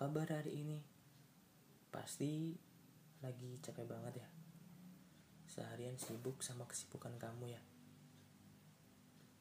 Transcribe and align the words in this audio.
kabar 0.00 0.32
hari 0.32 0.64
ini? 0.64 0.80
Pasti 1.92 2.56
lagi 3.20 3.60
capek 3.60 3.84
banget 3.84 4.24
ya. 4.24 4.28
Seharian 5.44 6.00
sibuk 6.00 6.40
sama 6.40 6.64
kesibukan 6.64 7.20
kamu 7.20 7.52
ya. 7.52 7.60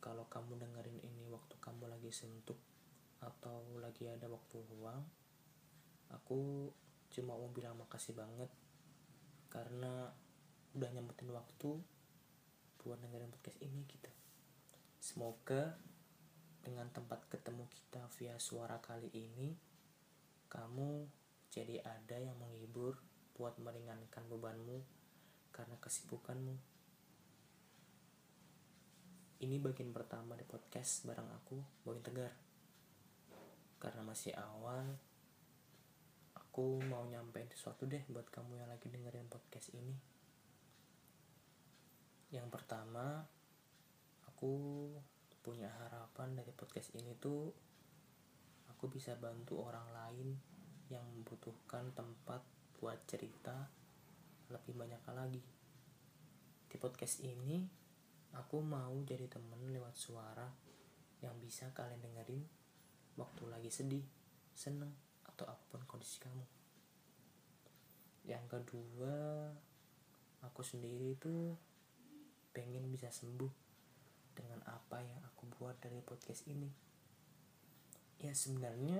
Kalau 0.03 0.27
kamu 0.27 0.59
dengerin 0.59 0.99
ini 0.99 1.31
waktu 1.31 1.55
kamu 1.63 1.87
lagi 1.87 2.11
suntuk 2.11 2.59
atau 3.23 3.79
lagi 3.79 4.11
ada 4.11 4.27
waktu 4.27 4.59
luang, 4.75 4.99
aku 6.11 6.67
cuma 7.07 7.39
mau 7.39 7.47
bilang 7.55 7.79
makasih 7.79 8.19
banget 8.19 8.51
karena 9.47 10.11
udah 10.75 10.89
nyempetin 10.91 11.31
waktu 11.31 11.71
buat 12.83 12.99
dengerin 12.99 13.31
podcast 13.31 13.63
ini 13.63 13.87
gitu. 13.87 14.11
Semoga 14.99 15.79
dengan 16.59 16.91
tempat 16.91 17.31
ketemu 17.31 17.63
kita 17.71 18.11
via 18.19 18.35
suara 18.35 18.75
kali 18.83 19.07
ini, 19.15 19.55
kamu 20.49 21.05
jadi 21.53 21.81
ada 21.85 22.17
yang 22.17 22.37
menghibur 22.41 22.97
buat 23.37 23.55
meringankan 23.61 24.25
bebanmu 24.25 24.81
karena 25.53 25.77
kesibukanmu. 25.77 26.57
Ini 29.39 29.55
bagian 29.63 29.95
pertama 29.95 30.35
di 30.35 30.43
podcast 30.43 31.07
bareng 31.07 31.29
aku, 31.31 31.63
Boy 31.87 32.03
Tegar. 32.03 32.35
Karena 33.79 34.03
masih 34.03 34.35
awal, 34.35 34.99
aku 36.35 36.83
mau 36.91 37.07
nyampein 37.07 37.47
sesuatu 37.47 37.87
deh 37.87 38.03
buat 38.11 38.27
kamu 38.27 38.59
yang 38.59 38.67
lagi 38.67 38.91
dengerin 38.91 39.31
podcast 39.31 39.71
ini. 39.71 39.95
Yang 42.35 42.51
pertama, 42.51 43.23
aku 44.27 44.51
punya 45.39 45.71
harapan 45.71 46.35
dari 46.35 46.51
podcast 46.51 46.91
ini 46.99 47.15
tuh 47.15 47.55
aku 48.79 48.95
bisa 48.95 49.11
bantu 49.19 49.59
orang 49.59 49.91
lain 49.91 50.39
yang 50.87 51.03
membutuhkan 51.11 51.91
tempat 51.91 52.39
buat 52.79 52.95
cerita 53.11 53.67
lebih 54.47 54.71
banyak 54.71 55.03
lagi. 55.11 55.43
Di 56.63 56.79
podcast 56.79 57.19
ini, 57.27 57.59
aku 58.39 58.63
mau 58.63 58.95
jadi 59.03 59.27
temen 59.27 59.75
lewat 59.75 59.99
suara 59.99 60.47
yang 61.19 61.35
bisa 61.43 61.67
kalian 61.75 61.99
dengerin 61.99 62.39
waktu 63.19 63.51
lagi 63.51 63.67
sedih, 63.67 64.07
seneng, 64.55 64.95
atau 65.27 65.43
apa 65.43 65.59
pun 65.75 65.83
kondisi 65.83 66.23
kamu. 66.23 66.47
Yang 68.31 68.47
kedua, 68.47 69.15
aku 70.47 70.63
sendiri 70.63 71.19
tuh 71.19 71.51
pengen 72.55 72.87
bisa 72.87 73.11
sembuh 73.11 73.51
dengan 74.31 74.63
apa 74.71 75.03
yang 75.03 75.19
aku 75.27 75.51
buat 75.59 75.75
dari 75.83 75.99
podcast 75.99 76.47
ini. 76.47 76.87
Ya 78.19 78.35
sebenarnya 78.35 78.99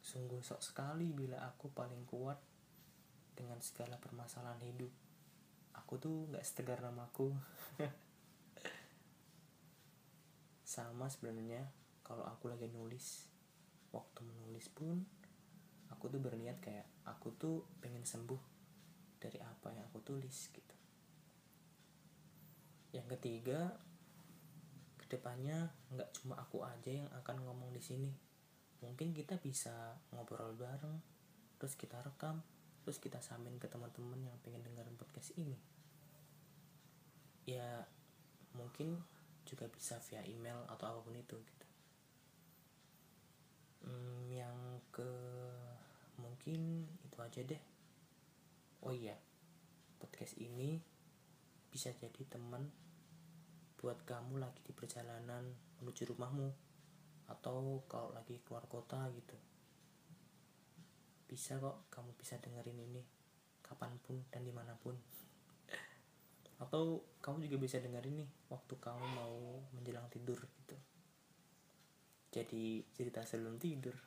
sungguh 0.00 0.40
sok 0.40 0.64
sekali 0.64 1.12
bila 1.12 1.44
aku 1.44 1.68
paling 1.68 2.08
kuat 2.08 2.40
dengan 3.36 3.60
segala 3.60 4.00
permasalahan 4.00 4.64
hidup. 4.64 4.88
Aku 5.76 6.00
tuh 6.00 6.32
gak 6.32 6.44
setegar 6.46 6.80
namaku. 6.80 7.36
Sama 10.74 11.12
sebenarnya 11.12 11.68
kalau 12.00 12.24
aku 12.24 12.48
lagi 12.48 12.64
nulis. 12.72 13.28
Waktu 13.92 14.24
menulis 14.24 14.72
pun 14.72 15.04
aku 15.92 16.08
tuh 16.08 16.18
berniat 16.18 16.58
kayak 16.58 16.88
aku 17.06 17.30
tuh 17.36 17.62
pengen 17.78 18.02
sembuh 18.02 18.40
dari 19.20 19.38
apa 19.38 19.70
yang 19.70 19.86
aku 19.92 20.00
tulis 20.00 20.48
gitu. 20.50 20.76
Yang 22.96 23.18
ketiga, 23.18 23.74
ke 25.04 25.20
depannya 25.20 25.68
nggak 25.92 26.16
cuma 26.16 26.40
aku 26.40 26.64
aja 26.64 27.04
yang 27.04 27.10
akan 27.12 27.44
ngomong 27.44 27.76
di 27.76 27.84
sini. 27.84 28.08
Mungkin 28.80 29.12
kita 29.12 29.36
bisa 29.36 30.00
ngobrol 30.16 30.56
bareng, 30.56 30.96
terus 31.60 31.76
kita 31.76 32.00
rekam, 32.00 32.40
terus 32.88 32.96
kita 32.96 33.20
samin 33.20 33.60
ke 33.60 33.68
teman-teman 33.68 34.24
yang 34.24 34.36
pengen 34.40 34.64
dengerin 34.64 34.96
podcast 34.96 35.36
ini. 35.36 35.60
Ya 37.44 37.84
mungkin 38.56 39.04
juga 39.44 39.68
bisa 39.68 40.00
via 40.08 40.24
email 40.24 40.64
atau 40.72 40.88
apa 40.88 41.00
pun 41.04 41.12
itu 41.12 41.36
gitu. 41.36 41.66
Hmm, 43.84 44.32
yang 44.32 44.80
ke 44.88 45.12
mungkin 46.16 46.88
itu 47.04 47.18
aja 47.20 47.44
deh. 47.44 47.62
Oh 48.80 48.92
iya, 48.92 49.16
podcast 50.00 50.40
ini 50.40 50.80
bisa 51.68 51.92
jadi 51.92 52.24
teman 52.28 52.68
buat 53.84 54.00
kamu 54.08 54.40
lagi 54.40 54.64
di 54.64 54.72
perjalanan 54.72 55.44
menuju 55.84 56.16
rumahmu 56.16 56.48
atau 57.28 57.84
kalau 57.84 58.16
lagi 58.16 58.40
keluar 58.40 58.64
kota 58.64 59.12
gitu. 59.12 59.36
Bisa 61.28 61.60
kok 61.60 61.92
kamu 61.92 62.16
bisa 62.16 62.40
dengerin 62.40 62.80
ini 62.80 63.04
kapan 63.60 63.92
pun 64.00 64.24
dan 64.32 64.40
di 64.40 64.56
mana 64.56 64.72
pun. 64.72 64.96
Atau 66.64 67.04
kamu 67.20 67.44
juga 67.44 67.60
bisa 67.60 67.76
dengerin 67.76 68.24
nih 68.24 68.30
waktu 68.48 68.72
kamu 68.80 69.04
mau 69.04 69.60
menjelang 69.76 70.08
tidur 70.08 70.40
gitu. 70.40 70.80
Jadi 72.32 72.88
cerita 72.96 73.20
sebelum 73.20 73.60
tidur. 73.60 73.92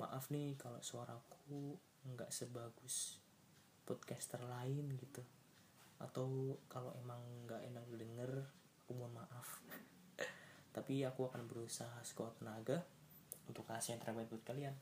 Maaf 0.00 0.32
nih 0.32 0.56
kalau 0.56 0.80
suaraku 0.80 1.76
nggak 2.08 2.32
sebagus 2.32 3.20
podcaster 3.84 4.40
lain 4.48 4.96
gitu 4.96 5.20
atau 6.00 6.56
kalau 6.72 6.96
emang 6.96 7.20
nggak 7.44 7.60
enak 7.68 7.84
denger 7.92 8.32
aku 8.80 8.96
mohon 8.96 9.20
maaf. 9.20 9.60
Tapi 10.74 11.04
aku 11.04 11.28
akan 11.28 11.44
berusaha 11.44 12.00
sekuat 12.00 12.40
tenaga 12.40 12.80
untuk 13.44 13.68
kasih 13.68 13.94
yang 13.94 14.02
terbaik 14.02 14.32
buat 14.32 14.42
kalian. 14.48 14.72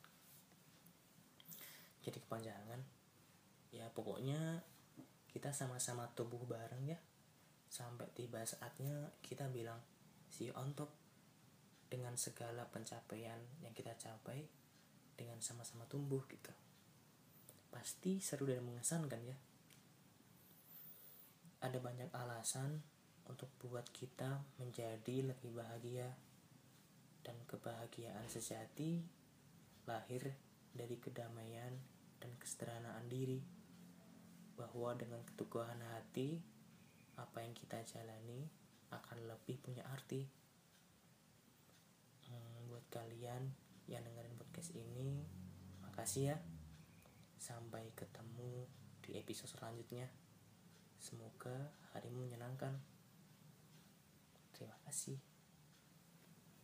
Jadi 2.06 2.18
kepanjangan. 2.22 2.80
Ya 3.74 3.90
pokoknya 3.92 4.62
kita 5.28 5.50
sama-sama 5.50 6.06
tumbuh 6.14 6.40
bareng 6.46 6.86
ya. 6.86 6.98
Sampai 7.68 8.08
tiba 8.14 8.40
saatnya 8.46 9.12
kita 9.20 9.50
bilang 9.50 9.82
see 10.30 10.48
you 10.48 10.54
on 10.54 10.72
top. 10.78 10.94
Dengan 11.88 12.20
segala 12.20 12.68
pencapaian 12.68 13.40
yang 13.64 13.72
kita 13.72 13.96
capai 13.96 14.44
dengan 15.16 15.40
sama-sama 15.40 15.88
tumbuh 15.88 16.20
gitu. 16.28 16.52
Pasti 17.72 18.20
seru 18.20 18.44
dan 18.44 18.60
mengesankan 18.60 19.24
ya 19.24 19.47
ada 21.58 21.78
banyak 21.82 22.10
alasan 22.14 22.78
untuk 23.26 23.50
buat 23.58 23.84
kita 23.90 24.38
menjadi 24.62 25.34
lebih 25.34 25.58
bahagia. 25.58 26.14
Dan 27.18 27.36
kebahagiaan 27.44 28.24
sejati 28.30 29.04
lahir 29.84 30.32
dari 30.72 30.96
kedamaian 30.96 31.74
dan 32.22 32.30
kesederhanaan 32.38 33.04
diri. 33.10 33.42
Bahwa 34.54 34.94
dengan 34.94 35.22
keteguhan 35.26 35.82
hati 35.94 36.38
apa 37.18 37.42
yang 37.42 37.54
kita 37.54 37.82
jalani 37.84 38.46
akan 38.94 39.28
lebih 39.28 39.58
punya 39.60 39.84
arti. 39.90 40.24
Hmm, 42.30 42.70
buat 42.70 42.86
kalian 42.88 43.50
yang 43.90 44.02
dengerin 44.06 44.38
podcast 44.38 44.72
ini 44.78 45.26
makasih 45.82 46.32
ya. 46.32 46.36
Sampai 47.36 47.90
ketemu 47.98 48.66
di 49.02 49.18
episode 49.18 49.50
selanjutnya 49.52 50.27
Semoga 50.98 51.70
harimu 51.94 52.26
menyenangkan. 52.26 52.74
Terima 54.52 54.74
kasih. 54.84 55.16